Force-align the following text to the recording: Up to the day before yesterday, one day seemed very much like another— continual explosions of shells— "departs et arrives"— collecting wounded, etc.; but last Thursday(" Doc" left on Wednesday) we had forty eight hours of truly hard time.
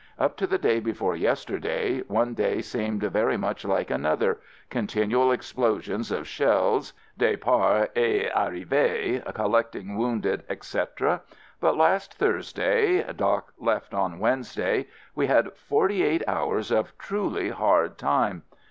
Up 0.17 0.35
to 0.37 0.47
the 0.47 0.57
day 0.57 0.79
before 0.79 1.15
yesterday, 1.15 2.01
one 2.07 2.33
day 2.33 2.63
seemed 2.63 3.01
very 3.03 3.37
much 3.37 3.63
like 3.63 3.91
another— 3.91 4.39
continual 4.71 5.31
explosions 5.31 6.09
of 6.11 6.27
shells— 6.27 6.93
"departs 7.19 7.91
et 7.95 8.31
arrives"— 8.35 9.21
collecting 9.35 9.95
wounded, 9.95 10.41
etc.; 10.49 11.21
but 11.59 11.77
last 11.77 12.15
Thursday(" 12.15 13.03
Doc" 13.13 13.53
left 13.59 13.93
on 13.93 14.17
Wednesday) 14.17 14.87
we 15.13 15.27
had 15.27 15.55
forty 15.55 16.01
eight 16.01 16.23
hours 16.27 16.71
of 16.71 16.97
truly 16.97 17.49
hard 17.51 17.99
time. 17.99 18.41